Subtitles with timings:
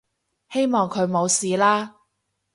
[0.49, 1.95] 希望佢冇事啦